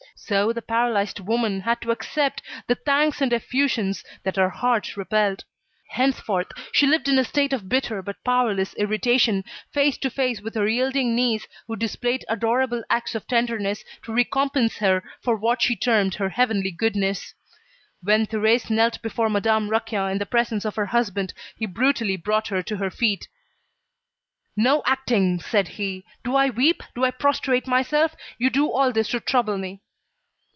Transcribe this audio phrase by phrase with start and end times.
[0.27, 5.45] So the paralysed woman had to accept the thanks and effusions that her heart repelled.
[5.89, 9.43] Henceforth, she lived in a state of bitter but powerless irritation,
[9.73, 14.77] face to face with her yielding niece who displayed adorable acts of tenderness to recompense
[14.77, 17.33] her for what she termed her heavenly goodness.
[18.03, 22.49] When Thérèse knelt before Madame Raquin, in the presence of her husband, he brutally brought
[22.49, 23.27] her to her feet.
[24.55, 26.05] "No acting," said he.
[26.23, 28.15] "Do I weep, do I prostrate myself?
[28.37, 29.81] You do all this to trouble me."